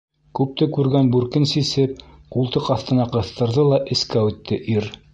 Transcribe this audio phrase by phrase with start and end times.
[0.37, 2.03] Күпте күргән бүркен сисеп,
[2.37, 4.93] ҡултыҡ аҫтына ҡыҫтырҙы ла эскә үтте ир.